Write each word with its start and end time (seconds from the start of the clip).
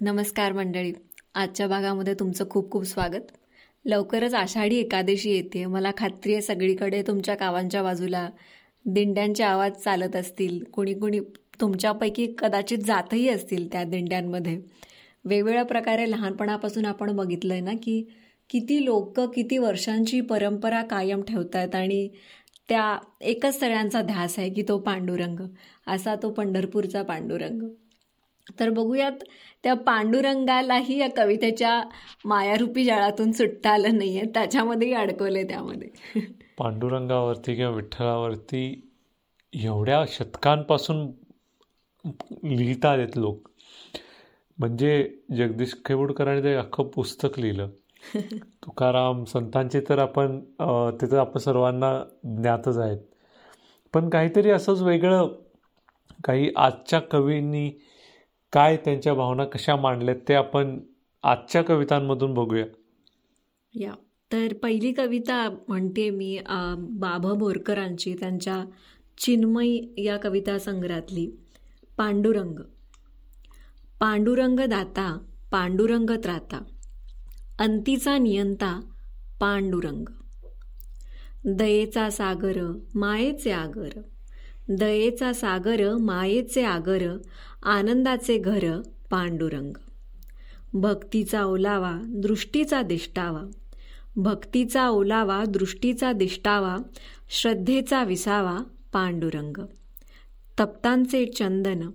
नमस्कार 0.00 0.52
मंडळी. 0.52 0.92
आजच्या 1.34 1.66
भागामध्ये 1.68 2.14
तुमचं 2.14 2.44
खूप 2.50 2.70
खूप 2.70 2.84
स्वागत. 2.84 3.30
लवकरच 3.84 4.34
आषाढी 4.34 4.76
एकादशी 4.76 5.30
येते. 5.30 5.64
मला 5.66 5.90
खात्री 5.96 6.32
आहे 6.32 6.42
सगळीकडे 6.42 7.02
तुमच्या 7.02 7.34
कावांच्या 7.34 7.82
बाजूला 7.82 8.28
दिंड्यांचे 8.84 9.44
आवाज 9.44 9.72
चालत 9.72 10.16
असतील. 10.16 10.62
कोणी 10.64 10.94
कोणी 10.94 11.20
तुमच्यापैकी 11.60 12.34
कदाचित 12.38 12.78
जातही 12.78 13.28
असतील 13.28 13.72
त्या 13.72 13.84
दिंड्यांमध्ये. 13.84 14.58
वेगवेगळ्या 15.24 15.64
प्रकारे 15.64 16.10
लहानपणापासून 16.10 16.86
आपण 16.86 17.16
बघितलं 17.16 17.52
आहे 17.52 17.62
ना 17.62 17.72
की 17.72 18.02
किती 18.50 18.84
लोक 18.84 19.20
किती 19.20 19.58
वर्षांची 19.58 20.20
परंपरा 20.20 20.82
कायम 20.82 21.22
ठेवतात 21.22 21.74
आणि 21.74 22.08
त्या 22.68 22.98
एकच 23.20 23.60
सगळ्यांचा 23.60 24.02
ध्यास 24.02 24.38
आहे 24.38 24.50
की 24.50 24.62
तो 24.68 24.78
पांडुरंग. 24.78 25.40
असा 25.86 26.14
तो 26.14 26.30
पंढरपूरचा 26.30 27.02
पांडुरंग. 27.02 27.68
तर 28.60 28.70
बघूयात 28.70 29.24
त्या 29.62 29.74
पांडुरंगालाही 29.74 30.98
या 30.98 31.08
कवितेच्या 31.16 31.82
मायारूपी 32.24 32.84
जाळातून 32.84 33.32
सुटता 33.32 33.70
आलं 33.70 33.96
नाहीये. 33.98 34.24
त्याच्यामध्येही 34.34 34.94
अडकवले 34.94 35.42
त्यामध्ये. 35.42 36.20
पांडुरंगावरती 36.58 37.54
किंवा 37.54 37.70
विठ्ठलावरती 37.70 38.90
एवढ्या 39.52 40.04
शतकांपासून 40.08 41.06
लिहितात 42.44 42.98
आहेत 42.98 43.16
लोक. 43.16 43.48
म्हणजे 44.58 45.08
जगदीश 45.36 45.74
खेवडकरांनी 45.84 46.42
ते 46.42 46.54
अख्खं 46.54 46.84
पुस्तक 46.84 47.38
लिहिलं. 47.38 47.68
तुकाराम 48.64 49.24
संतांचे 49.24 49.80
तर 49.80 49.98
आपण 49.98 50.38
ते 51.00 51.10
तर 51.10 51.18
आपण 51.18 51.38
सर्वांना 51.38 51.92
ज्ञातच 52.24 52.78
आहेत. 52.78 52.98
पण 53.94 54.08
काहीतरी 54.08 54.50
असंच 54.50 54.82
वेगळं 54.82 55.28
काही 56.24 56.50
आजच्या 56.56 57.00
कवींनी 57.00 57.70
काय 58.52 58.76
त्यांच्या 58.76 59.14
भावना 59.14 59.44
कशा 59.44 59.76
मांडल्यात 59.76 60.16
ते 60.28 60.34
आपण 60.34 60.80
आजच्या 61.22 61.62
कवितांमधून 61.62 62.34
बघूया. 62.34 62.66
या. 63.74 63.92
तर 64.32 64.54
पहिली 64.54 64.92
कविता 64.92 65.56
म्हणते 65.68 66.10
मी 66.10 66.40
बाभ 66.78 67.26
बोरकरांची 67.26 68.14
त्यांच्या 68.14 68.64
चिन्मयी 69.18 69.94
या 69.96 70.16
कविता 70.16 70.58
संग्रहातली. 70.58 71.30
पांडुरंग. 71.96 72.58
पांडुरंग 74.00 74.60
दाता 74.60 75.18
पांडुरंग 75.50 76.10
त्राता 76.10 76.64
अंतीचा 77.58 78.18
नियंता 78.18 78.80
पांडुरंग. 79.40 80.04
दयेचा 81.44 82.10
सागर 82.10 82.78
मायेचे 82.94 83.50
आगर. 83.50 83.88
दयेचा 84.68 85.32
सागर 85.32 85.96
मायेचे 85.96 86.64
आगर 86.64 87.18
आनंदाचे 87.62 88.38
घर 88.38 88.82
पांडुरंग. 89.10 89.72
भक्तीचा 90.72 91.44
ओलावा 91.44 91.98
दृष्टीचा 92.04 92.82
दिष्टावा. 92.82 93.42
भक्तीचा 94.16 94.88
ओलावा 94.88 95.44
दृष्टीचा 95.48 96.12
दिष्टावा 96.12 96.76
श्रद्धेचा 97.30 98.04
विसावा 98.04 98.58
पांडुरंग. 98.92 99.60
तप्तांचे 100.60 101.26
चंदन 101.26 101.90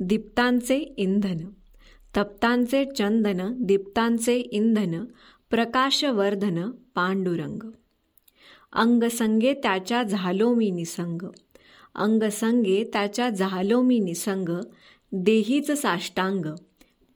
दीप्तांचे 0.00 0.76
इंधन. 0.76 1.38
तप्तांचे 2.16 2.84
चंदन 2.84 3.52
दीप्तांचे 3.60 4.36
इंधन 4.36 5.04
प्रकाशवर्धन 5.50 6.70
पांडुरंग. 6.94 7.70
अंगसंगे 8.72 9.54
त्याच्या 9.54 10.02
झालो 10.02 10.54
मी 10.54 10.70
निसंग. 10.70 11.26
अंगसंगे 11.94 12.82
त्याच्या 12.92 13.28
झालो 13.30 13.80
मी 13.82 13.98
निसंग 13.98 14.48
देहीच 15.12 15.70
साष्टांग 15.70 16.46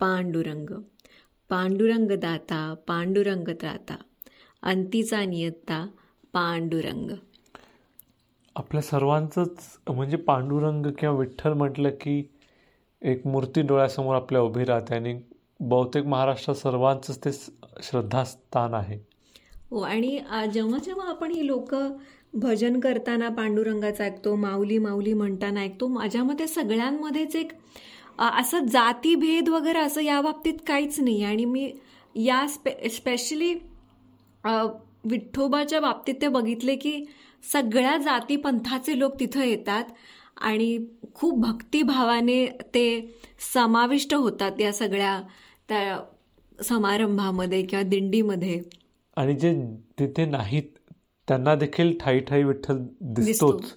पांडुरंग. 0.01 0.71
पांडुरंग 1.51 2.11
दाता 2.13 2.75
पांडुरंग 2.89 3.49
दाता 3.63 3.97
अंतीचा 4.63 5.25
नियत्ता 5.25 5.87
पांडुरंग. 6.33 7.11
आपल्या 8.57 8.83
सर्वांचंच 8.83 9.79
म्हणजे 9.89 10.17
पांडुरंग 10.17 10.87
किंवा 10.99 11.19
विठ्ठल 11.19 11.53
म्हटलं 11.53 11.91
की 11.91 12.23
एक 13.03 13.27
मूर्ती 13.27 13.63
डोळ्यासमोर 13.63 14.15
आपल्या 14.15 14.41
उभी 14.41 14.65
राहते 14.65 14.95
आणि 14.95 15.21
बहुतेक 15.61 16.05
महाराष्ट्रात 16.05 16.57
सर्वांचंच 16.57 17.19
ते 17.25 17.33
श्रद्धास्थान 17.83 18.75
आहे. 18.75 18.99
हो 19.71 19.81
आणि 19.81 20.19
जेव्हा 20.55 20.79
जेव्हा 20.79 21.09
आपण 21.09 21.31
ही 21.31 21.47
लोक 21.47 21.75
भजन 22.35 22.81
करताना 22.81 23.29
पांडुरंगाचं 23.29 24.05
ऐकतो 24.05 24.35
माऊली 24.37 24.79
माऊली 24.79 25.13
म्हणताना 25.13 25.61
ऐकतो 25.61 25.89
माझ्या 25.89 26.25
मते 26.25 26.47
सगळ्यांमध्येच 26.47 27.37
एक 27.37 27.53
असं 28.21 28.67
जातीभेद 28.67 29.49
वगैरे 29.49 29.79
असं 29.79 30.01
या 30.01 30.21
बाबतीत 30.21 30.55
काहीच 30.67 31.01
नाही 31.01 31.25
आणि 31.25 31.45
मी 31.45 31.73
या 32.15 32.49
स्पे 32.49 32.89
स्पेशली 32.89 33.55
विठ्ठोबाच्या 35.05 35.81
बाबतीत 35.81 36.15
ते 36.23 36.29
बघितले 36.29 36.77
की 36.77 37.05
सगळ्या 37.53 37.97
जाती 37.97 38.37
पंथाचे 38.37 38.99
लोक 38.99 39.21
तिथं 39.21 39.43
येतात 39.43 39.85
आणि 40.37 40.87
खूप 41.15 41.39
भक्तिभावाने 41.39 42.47
ते 42.47 43.17
समाविष्ट 43.55 44.15
होतात 44.15 44.61
या 44.61 44.73
सगळ्या 44.73 45.23
त्या 45.69 45.99
समारंभामध्ये 46.65 47.63
किंवा 47.63 47.83
दिंडीमध्ये. 47.83 48.63
आणि 49.17 49.35
जे 49.35 49.55
तिथे 49.99 50.25
नाहीत 50.25 50.78
त्यांना 51.29 51.55
देखील 51.55 51.93
ठाई 52.01 52.19
ठाई 52.19 52.43
विठ्ठल 52.43 52.77
दिसतोच. 53.01 53.75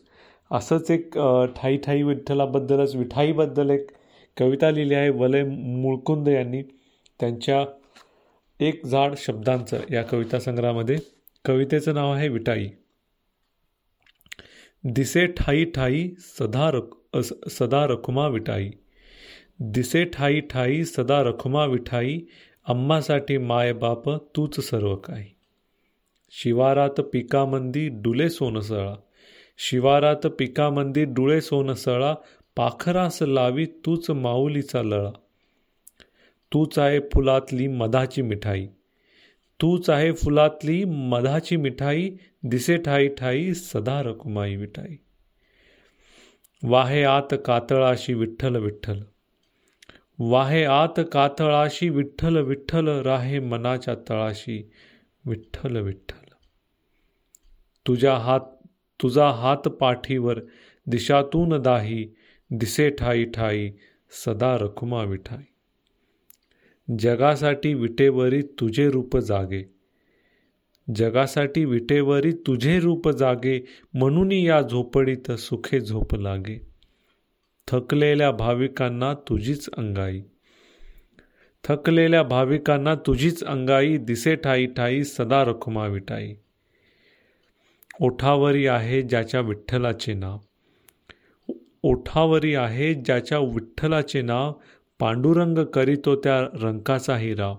असंच 0.51 0.91
एक 0.91 1.19
ठाई 1.55 1.77
ठाई 1.77 2.01
विठ्ठलाबद्दलच 2.01 2.95
विठाईबद्दल 2.95 3.69
एक 3.69 3.89
कविता 4.37 4.71
लिहिली 4.71 4.93
आहे 4.93 5.09
वलय 5.09 5.43
मुळकुंद 5.43 6.27
यांनी. 6.27 6.61
त्यांच्या 7.19 7.65
एक 8.59 8.85
झाड 8.85 9.13
शब्दांचं 9.17 9.79
या 9.91 10.03
कविता 10.03 10.39
संग्रहामध्ये. 10.39 10.97
कवितेचं 11.45 11.93
नाव 11.93 12.13
आहे 12.13 12.27
विटाई. 12.29 12.67
दिसे 14.83 15.25
ठाई 15.25 15.65
ठाई 15.65 16.09
सदा 16.19 16.71
रक 16.71 17.17
सदा 17.49 17.87
रखुमा 17.87 18.27
विटाई. 18.27 18.69
दिसे 19.59 20.03
ठाई 20.03 20.39
ठाई 20.39 20.83
सदा 20.83 21.23
रखुमा 21.23 21.65
विठाई 21.65 22.19
अम्मासाठी 22.67 23.37
माय 23.37 23.73
बाप 23.73 24.09
तूच 24.09 24.59
सर्व 24.69 24.95
काही. 24.95 25.25
शिवारात 26.33 27.01
पिकामंदी 27.01 27.87
डुले 27.89 28.29
सोनसळा. 28.29 28.95
शिवारात 29.57 30.27
पिकामंदी 30.27 31.03
डुळे 31.05 31.41
सोनसळा 31.41 32.15
पाखरास 32.55 33.17
लावी 33.21 33.65
तूच 33.65 34.09
माऊलीचा 34.09 34.83
लळा. 34.83 35.11
तूच 36.53 36.79
आहे 36.79 36.99
फुलातली 36.99 37.67
मधाची 37.67 38.21
मिठाई. 38.21 38.67
तूच 39.61 39.89
आहे 39.89 40.11
फुलातली 40.11 40.83
मधाची 40.83 41.55
मिठाई 41.55 42.09
दिसे 42.43 42.77
ठाई 42.77 43.07
ठाई 43.07 43.53
सदा 43.53 44.01
रकुमाई 44.03 44.55
मिठाई 44.55 44.95
वाहे 46.63 47.03
आत 47.03 47.33
कातळाशी 47.45 48.13
विठ्ठल 48.13 48.55
विठ्ठल. 48.55 48.99
वाहे 50.19 50.63
आत 50.63 50.99
कातळाशी 51.11 51.89
विठ्ठल 51.89 52.37
विठ्ठल 52.37 52.87
राहे 52.87 53.39
मनाच्या 53.39 53.95
तळाशी 54.09 54.71
विठ्ठल 55.25 55.75
विठ्ठल. 55.75 56.10
तुझ्या 57.87 58.15
हात 58.15 58.39
तुझा 59.03 59.29
हात 59.29 59.67
पाठीवर 59.67 60.39
दिशातून 60.87 61.61
दाही 61.61 62.13
दिसे 62.51 62.89
ठाई 62.89 63.23
ठाई 63.23 63.71
सदा 64.25 64.57
रखुमा 64.57 65.03
विठाई. 65.03 65.43
जगासाठी 66.99 67.73
विटेवरी 67.73 68.41
तुझे 68.41 68.89
रूप 68.89 69.17
जागे. 69.17 69.63
जगासाठी 70.95 71.65
विटेवरी 71.65 72.31
तुझे 72.31 72.79
रूप 72.79 73.09
जागे 73.09 73.65
म्हणून 73.93 74.31
या 74.31 74.61
झोपडीत 74.61 75.31
सुखे 75.31 75.79
झोप 75.79 76.15
लागे. 76.15 76.67
थकलेल्या 77.67 78.31
भाविकांना 78.31 79.13
तुझीच 79.13 79.69
अंगाई. 79.77 80.21
थकलेल्या 81.63 82.23
भाविकांना 82.23 82.95
तुझीच 82.95 83.43
अंगाई 83.43 83.97
दिसे 83.97 84.35
ठाई 84.35 84.65
ठाई 84.65 85.03
सदा 85.03 85.43
रखुमा 85.43 85.85
विटाई 85.85 86.33
ओठावरी 88.03 88.67
आहे 88.67 89.01
ज्याच्या 89.01 89.39
विठ्ठलाचे 89.39 90.13
नाव. 90.13 90.37
ओठावरी 91.83 92.55
आहे 92.55 92.93
ज्याच्या 92.93 93.39
विठ्ठलाचे 93.39 94.21
नाव 94.21 94.53
पांडुरंग 94.99 95.57
करीतो 95.57 96.15
त्या 96.15 96.41
रंकाचा 96.41 97.17
हिरा. 97.17 97.53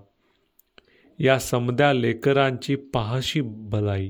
या 1.19 1.39
समद्या 1.39 1.93
लेकरांची 1.93 2.75
पाहशी 2.75 3.41
भलाई. 3.41 4.09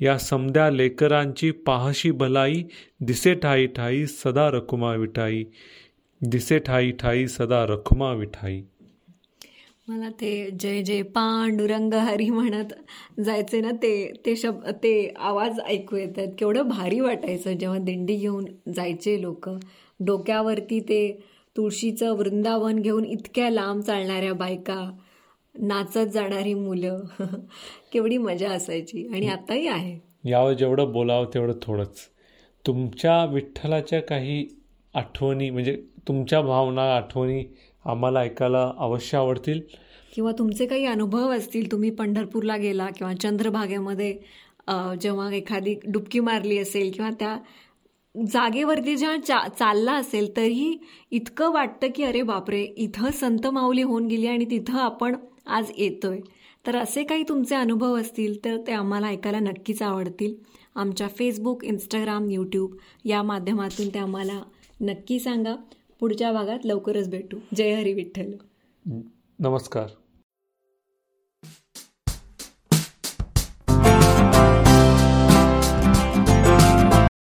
या 0.00 0.18
समद्या 0.18 0.70
लेकरांची 0.70 1.50
पाहशी 1.50 2.10
भलाई 2.10 2.62
दिसे 3.00 3.34
ठाई 3.34 3.66
ठाई 3.66 4.06
सदा 4.06 4.50
रखुमा 4.50 4.94
विठाई 4.94 5.44
दिसे 6.22 6.58
ठाई 6.58 6.90
ठाई 6.90 7.26
सदा 7.26 7.66
रखुमा 7.66 8.12
विठाई. 8.12 8.62
मला 9.88 10.08
ते 10.10 10.50
जय 10.60 10.82
जय 10.82 11.02
पांडुरंग 11.02 11.92
हरी 11.94 12.30
म्हणत 12.30 12.72
जायचे 13.20 13.60
ना 13.60 13.70
ते 13.70 14.12
ते 14.26 14.36
शब्द 14.36 14.68
ते 14.82 15.12
आवाज 15.16 15.60
ऐकू 15.60 15.96
येतात. 15.96 16.26
केवढं 16.38 16.68
भारी 16.68 17.00
वाटायचं 17.00 17.52
जेव्हा 17.52 17.78
दिंडी 17.78 18.16
घेऊन 18.16 18.44
जायचे 18.74 19.22
लोक. 19.22 19.48
डोक्यावरती 20.00 20.80
ते 20.80 21.20
तुळशीचं 21.56 22.16
वृंदावन 22.16 22.80
घेऊन 22.80 23.04
इतक्या 23.04 23.50
लांब 23.50 23.80
चालणाऱ्या 23.80 24.32
बायका 24.34 24.90
नाचत 25.54 26.06
जाणारी 26.06 26.54
मुलं. 26.54 27.00
केवढी 27.92 28.18
मजा 28.18 28.50
असायची. 28.50 29.06
आणि 29.14 29.28
आताही 29.28 29.66
आहे. 29.66 29.98
यावं 30.24 30.52
जेवढं 30.52 30.92
बोलावं 30.92 31.26
तेवढं 31.34 31.52
थोडंच. 31.62 31.98
तुमच्या 32.66 33.24
विठ्ठलाच्या 33.24 34.00
काही 34.02 34.46
आठवणी 34.94 35.50
म्हणजे 35.50 35.82
तुमच्या 36.08 36.40
भावना 36.40 36.94
आठवणी 36.96 37.44
आम्हाला 37.86 38.20
ऐकायला 38.20 38.70
अवश्य 38.78 39.18
आवडतील. 39.18 39.60
किंवा 40.14 40.32
तुमचे 40.38 40.66
काही 40.66 40.84
अनुभव 40.86 41.32
असतील 41.32 41.70
तुम्ही 41.72 41.90
पंढरपूरला 41.90 42.56
गेला 42.56 42.86
किंवा 42.96 43.12
चंद्रभागेमध्ये 43.14 44.12
जेव्हा 45.02 45.32
एखादी 45.34 45.74
डुबकी 45.84 46.20
मारली 46.20 46.58
असेल 46.58 46.90
किंवा 46.90 47.10
त्या 47.10 47.36
जागेवरती 48.14 48.96
जेव्हा 48.96 49.16
चा 49.16 49.38
चालला 49.48 49.92
असेल 49.92 50.36
तरीही 50.36 50.76
इतकं 51.10 51.52
वाटतं 51.52 51.88
की 51.94 52.02
अरे 52.02 52.22
बापरे 52.22 52.62
इथं 52.62 53.10
संत 53.10 53.46
माऊली 53.46 53.82
होऊन 53.82 54.06
गेली 54.06 54.26
आणि 54.26 54.44
तिथं 54.44 54.78
आपण 54.78 55.16
आज 55.46 55.70
येतोय. 55.78 56.18
तर 56.66 56.76
असे 56.76 57.04
काही 57.04 57.22
तुमचे 57.22 57.54
अनुभव 57.54 57.98
असतील 57.98 58.44
तर 58.44 58.56
ते 58.66 58.72
आम्हाला 58.72 59.06
ऐकायला 59.06 59.38
नक्कीच 59.38 59.82
आवडतील. 59.82 60.34
आमच्या 60.74 61.08
फेसबुक 61.08 61.64
इंस्टाग्राम 61.64 62.30
यूट्यूब 62.30 62.74
या 63.04 63.22
माध्यमातून 63.22 63.88
ते 63.88 63.98
आम्हाला 63.98 64.40
नक्की 64.80 65.18
सांगा. 65.20 65.54
पुढच्या 66.00 66.32
भागात 66.32 66.58
लवकरच 66.64 67.10
भेटू. 67.10 67.36
जय 67.54 67.74
हरी 67.74 67.92
विठ्ठल. 67.92 68.32
नमस्कार. 69.38 69.86